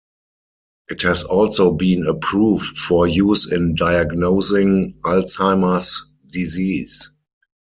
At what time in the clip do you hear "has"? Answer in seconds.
1.03-1.25